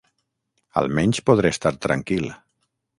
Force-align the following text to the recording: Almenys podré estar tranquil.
Almenys 0.81 1.23
podré 1.29 1.55
estar 1.59 1.77
tranquil. 1.87 2.31